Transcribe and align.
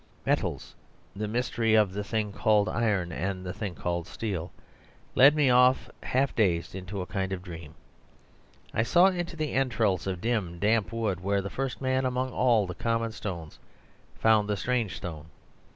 Metals, 0.25 0.73
the 1.15 1.27
mystery 1.27 1.75
of 1.75 1.93
the 1.93 2.03
thing 2.03 2.31
called 2.31 2.67
iron 2.67 3.11
and 3.11 3.37
of 3.37 3.43
the 3.45 3.53
thing 3.53 3.75
called 3.75 4.07
steel, 4.07 4.51
led 5.13 5.35
me 5.35 5.51
off 5.51 5.91
half 6.01 6.33
dazed 6.33 6.73
into 6.73 7.01
a 7.01 7.05
kind 7.05 7.31
of 7.31 7.43
dream. 7.43 7.75
I 8.73 8.81
saw 8.81 9.05
into 9.09 9.35
the 9.35 9.53
intrails 9.53 10.07
of 10.07 10.19
dim, 10.19 10.57
damp 10.57 10.91
wood, 10.91 11.19
where 11.19 11.43
the 11.43 11.51
first 11.51 11.81
man 11.81 12.03
among 12.03 12.31
all 12.31 12.65
the 12.65 12.73
common 12.73 13.11
stones 13.11 13.59
found 14.17 14.49
the 14.49 14.57
strange 14.57 14.95
stone. 14.97 15.27